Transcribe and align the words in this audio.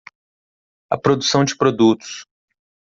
A 0.89 0.97
produção 0.97 1.45
de 1.45 1.55
produtos. 1.55 2.25